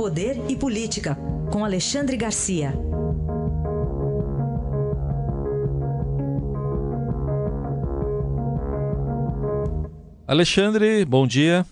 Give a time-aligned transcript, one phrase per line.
[0.00, 1.14] Poder e Política,
[1.52, 2.72] com Alexandre Garcia.
[10.26, 11.66] Alexandre, bom dia.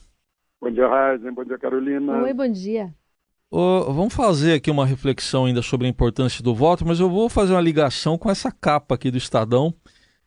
[0.60, 1.32] Bom dia, Raizen.
[1.32, 2.22] Bom dia, Carolina.
[2.24, 2.94] Oi, bom dia.
[3.50, 7.30] Oh, vamos fazer aqui uma reflexão ainda sobre a importância do voto, mas eu vou
[7.30, 9.72] fazer uma ligação com essa capa aqui do Estadão.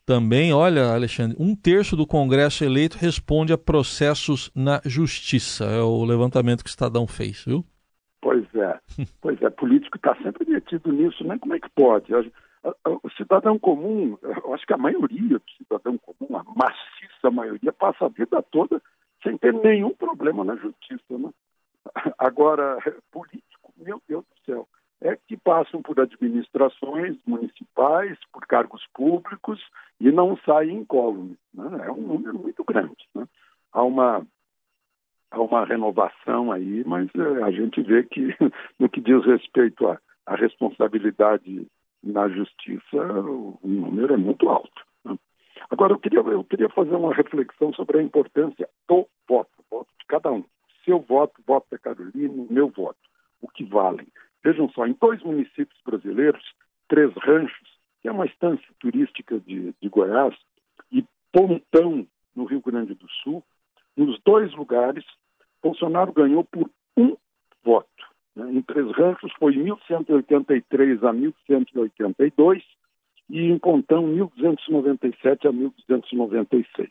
[0.04, 5.66] Também, olha, Alexandre, um terço do Congresso eleito responde a processos na justiça.
[5.66, 7.64] É o levantamento que o Estadão fez, viu?
[8.54, 8.78] É.
[9.20, 11.38] Pois é, político está sempre metido nisso, né?
[11.38, 12.12] Como é que pode?
[12.84, 18.06] O cidadão comum, eu acho que a maioria do cidadão comum, a maciça maioria, passa
[18.06, 18.80] a vida toda
[19.22, 21.18] sem ter nenhum problema na justiça.
[21.18, 21.30] Né?
[22.18, 22.78] Agora,
[23.10, 24.68] político, meu Deus do céu,
[25.00, 29.60] é que passam por administrações municipais, por cargos públicos
[30.00, 31.38] e não saem incólumes.
[31.52, 31.86] Né?
[31.86, 33.08] É um número muito grande.
[33.14, 33.26] Né?
[33.72, 34.24] Há uma
[35.32, 38.36] há uma renovação aí, mas é, a gente vê que
[38.78, 41.66] no que diz respeito à, à responsabilidade
[42.02, 44.82] na justiça, o número é muito alto.
[45.04, 45.16] Né?
[45.70, 50.06] Agora, eu queria, eu queria fazer uma reflexão sobre a importância do voto, voto de
[50.06, 50.44] cada um.
[50.84, 52.98] Seu voto, voto da Carolina, meu voto,
[53.40, 54.06] o que valem.
[54.44, 56.42] Vejam só, em dois municípios brasileiros,
[56.88, 60.34] Três Ranchos, que é uma estância turística de, de Goiás,
[60.90, 63.44] e Pontão, no Rio Grande do Sul,
[63.96, 65.04] nos dois lugares,
[65.62, 67.16] Bolsonaro ganhou por um
[67.64, 67.88] voto.
[68.34, 68.52] Né?
[68.52, 72.62] Em Três Ranchos foi 1183 a 1182
[73.30, 76.90] e em Pontão 1297 a 1296.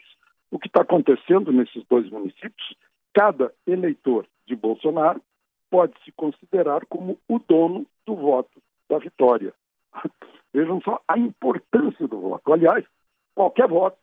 [0.49, 2.75] O que está acontecendo nesses dois municípios?
[3.13, 5.21] Cada eleitor de Bolsonaro
[5.69, 9.53] pode se considerar como o dono do voto da vitória.
[10.53, 12.51] Vejam só a importância do voto.
[12.51, 12.85] Aliás,
[13.33, 13.99] qualquer voto,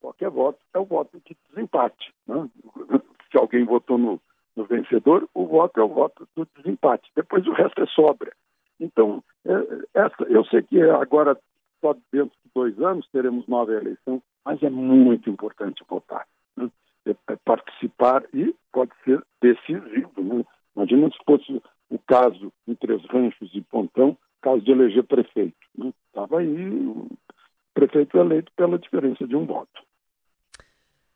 [0.00, 2.12] qualquer voto é o voto de desempate.
[2.26, 2.48] Né?
[3.30, 4.20] Se alguém votou no,
[4.56, 7.10] no vencedor, o voto é o voto do desempate.
[7.14, 8.32] Depois o resto é sobra.
[8.80, 9.52] Então, é,
[9.94, 11.36] essa, eu sei que agora,
[11.80, 16.26] só dentro de dois anos, teremos nova eleição, mas é muito importante votar.
[16.56, 16.70] Né?
[17.06, 20.12] É, é participar e pode ser decisivo.
[20.16, 20.44] Né?
[20.76, 25.56] Imagina se fosse o caso em Três Ranchos e Pontão, caso de eleger prefeito.
[26.08, 26.46] Estava né?
[26.46, 27.08] aí o
[27.74, 29.87] prefeito eleito pela diferença de um voto.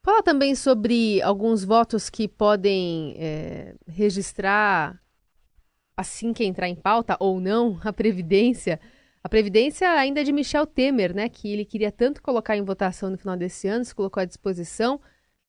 [0.05, 5.01] Fala também sobre alguns votos que podem é, registrar,
[5.97, 8.81] assim que entrar em pauta ou não, a Previdência.
[9.23, 11.29] A Previdência ainda é de Michel Temer, né?
[11.29, 15.01] Que ele queria tanto colocar em votação no final desse ano, se colocou à disposição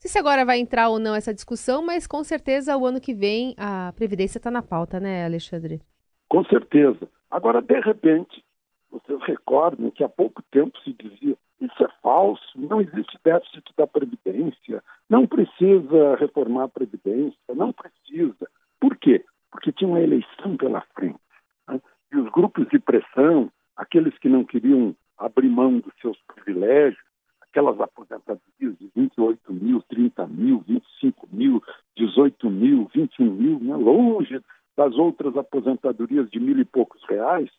[0.03, 3.13] sei se agora vai entrar ou não essa discussão, mas com certeza o ano que
[3.13, 5.81] vem a Previdência está na pauta, né, Alexandre?
[6.27, 7.07] Com certeza.
[7.31, 8.43] Agora, de repente,
[8.91, 13.87] vocês recordam que há pouco tempo se dizia isso é falso, não existe déficit da
[13.87, 18.49] Previdência, não precisa reformar a Previdência, não precisa.
[18.79, 19.23] Por quê?
[19.49, 21.19] Porque tinha uma eleição pela frente.
[21.67, 21.79] Né?
[22.11, 27.01] E os grupos de pressão, aqueles que não queriam abrir mão dos seus privilégios,
[27.41, 31.63] aquelas aposentadorias de 28 mil, 30 mil, 25 mil,
[31.95, 33.75] 18 mil, 21 mil, né?
[33.75, 34.41] longe
[34.75, 37.49] das outras aposentadorias de mil e poucos reais,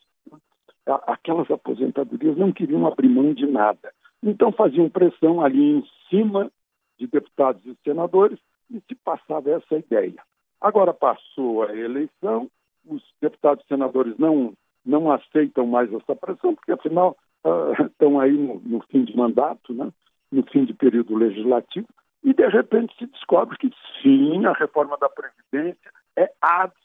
[0.87, 3.93] aquelas aposentadorias não queriam abrir mão de nada.
[4.23, 6.51] Então faziam pressão ali em cima
[6.99, 8.39] de deputados e senadores
[8.71, 10.23] e se passava essa ideia.
[10.61, 12.51] Agora passou a eleição,
[12.87, 18.33] os deputados e senadores não, não aceitam mais essa pressão, porque afinal uh, estão aí
[18.33, 19.91] no, no, fim de mandato, né?
[20.31, 21.87] no fim de período legislativo,
[22.23, 23.71] e de repente se descobre que
[24.03, 26.84] sim, a reforma da Previdência é absolutamente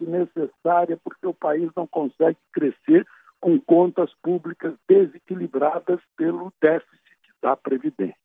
[0.00, 3.06] necessária porque o país não consegue crescer
[3.40, 7.00] com contas públicas desequilibradas pelo déficit
[7.42, 8.16] da Previdência.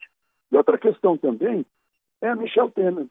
[0.52, 1.66] E outra questão também
[2.22, 3.08] é a Michel Temer.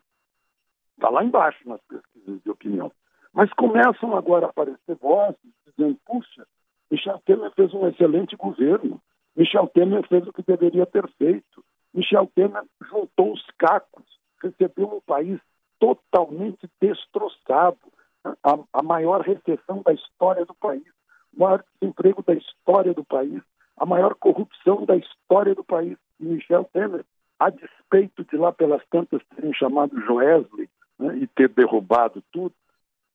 [0.96, 2.92] Está lá embaixo nas pesquisas de opinião.
[3.32, 6.46] Mas começam agora a aparecer vozes dizendo, puxa,
[6.90, 9.00] Michel Temer fez um excelente governo.
[9.36, 11.64] Michel Temer fez o que deveria ter feito.
[11.94, 14.04] Michel Temer juntou os cacos,
[14.42, 15.40] recebeu um país
[15.78, 20.86] totalmente destroçado, a, a maior recessão da história do país,
[21.34, 23.42] o maior desemprego da história do país,
[23.76, 25.96] a maior corrupção da história do país.
[26.18, 27.04] E Michel Temer,
[27.38, 30.68] a despeito de lá pelas tantas terem chamado Joesley
[30.98, 32.54] né, e ter derrubado tudo,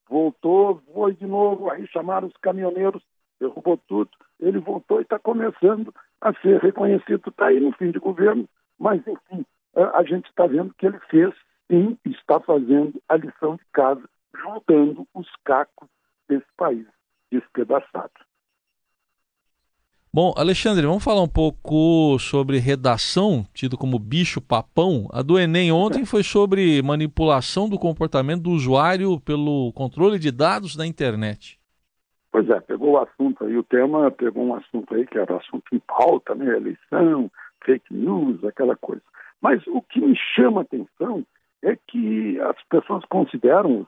[0.10, 3.04] voltou, foi de novo, aí chamaram os caminhoneiros
[3.40, 4.10] derrubou tudo,
[4.40, 8.48] ele voltou e está começando a ser reconhecido, está aí no fim de governo,
[8.80, 9.46] mas enfim,
[9.76, 11.34] a gente está vendo que ele fez,
[11.70, 14.02] sim, está fazendo a lição de casa,
[14.42, 15.90] juntando os cacos
[16.28, 16.86] desse país
[17.32, 18.12] despedaçado.
[20.14, 25.10] Bom, Alexandre, vamos falar um pouco sobre redação, tido como bicho-papão.
[25.12, 30.74] A do Enem ontem foi sobre manipulação do comportamento do usuário pelo controle de dados
[30.74, 31.60] da internet.
[32.31, 35.66] Pois é, pegou o assunto aí, o tema pegou um assunto aí que era assunto
[35.74, 36.46] em pauta, né?
[36.56, 37.30] Eleição,
[37.66, 39.04] fake news, aquela coisa.
[39.42, 41.26] Mas o que me chama a atenção
[41.62, 43.86] é que as pessoas consideram,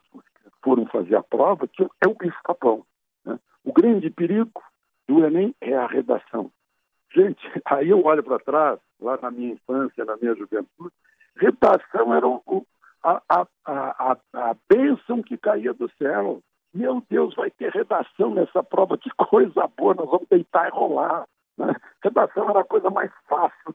[0.68, 2.84] foram fazer a prova, que é o bicho-papão.
[3.26, 3.40] Né?
[3.64, 4.62] O grande perigo
[5.08, 6.52] do Enem é a redação.
[7.16, 10.94] Gente, aí eu olho para trás, lá na minha infância, na minha juventude,
[11.38, 12.68] redação era o,
[13.02, 16.42] a, a, a, a bênção que caía do céu.
[16.74, 21.26] Meu Deus, vai ter redação nessa prova, que coisa boa, nós vamos deitar e rolar.
[21.58, 21.74] Né?
[22.04, 23.74] Redação era a coisa mais fácil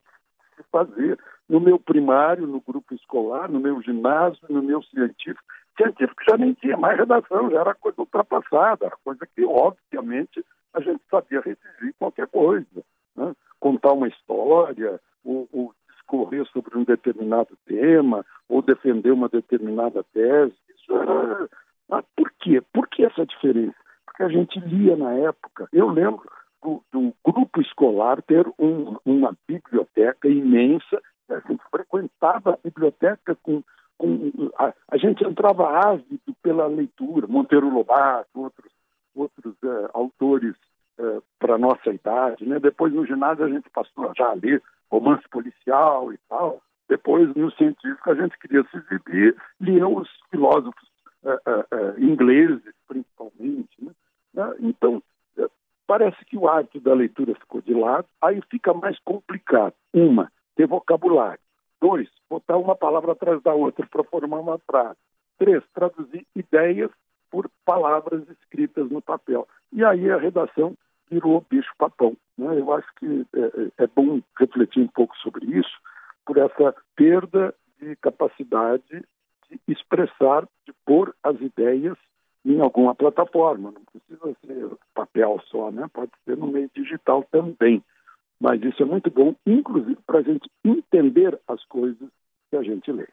[0.59, 1.19] de fazer.
[1.49, 5.43] No meu primário, no grupo escolar, no meu ginásio, no meu científico,
[5.77, 10.81] científico já nem tinha mais redação, já era coisa ultrapassada, era coisa que, obviamente, a
[10.81, 12.83] gente sabia redigir qualquer coisa.
[13.17, 13.35] Né?
[13.61, 20.55] Contar uma história, ou, ou, discorrer sobre um determinado tema, ou defender uma determinada tese.
[20.75, 21.49] Isso era.
[21.91, 22.63] Ah, por quê?
[22.73, 23.77] Por que essa diferença?
[24.07, 25.69] Porque a gente lia na época.
[25.73, 26.23] Eu lembro
[26.63, 31.01] do, do grupo escolar ter um, uma biblioteca imensa.
[31.29, 33.63] A gente frequentava a biblioteca com.
[34.59, 38.73] A, a gente entrava ávido pela leitura, Monteiro Lobato, outros
[39.15, 40.55] outros é, autores
[40.99, 42.47] é, para nossa idade.
[42.47, 42.59] Né?
[42.59, 46.63] Depois, no ginásio, a gente passou já a ler romance policial e tal.
[46.89, 50.89] Depois, no científico, a gente queria se exibir, lia os filósofos
[51.25, 53.95] é, ingleses, principalmente.
[54.35, 54.55] Né?
[54.61, 55.03] Então,
[55.87, 59.75] parece que o hábito da leitura ficou de lado, aí fica mais complicado.
[59.93, 61.41] Uma, ter vocabulário.
[61.82, 64.96] Dois, botar uma palavra atrás da outra para formar uma frase.
[65.37, 66.93] Três, traduzir ideias
[67.29, 69.49] por palavras escritas no papel.
[69.73, 70.76] E aí a redação
[71.11, 72.17] virou bicho-papão.
[72.38, 72.61] Né?
[72.61, 75.76] Eu acho que é, é, é bom refletir um pouco sobre isso,
[76.25, 79.05] por essa perda de capacidade
[79.50, 81.99] de expressar, de pôr as ideias
[82.44, 83.73] em alguma plataforma.
[83.73, 85.90] Não precisa ser papel só, né?
[85.93, 87.82] pode ser no meio digital também.
[88.43, 92.09] Mas isso é muito bom, inclusive para a gente entender as coisas
[92.50, 93.06] que a gente lê.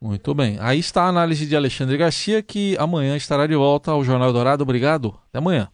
[0.00, 0.58] Muito bem.
[0.60, 4.64] Aí está a análise de Alexandre Garcia, que amanhã estará de volta ao Jornal Dourado.
[4.64, 5.14] Obrigado.
[5.28, 5.68] Até amanhã.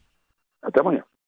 [0.61, 1.03] Até amanhã.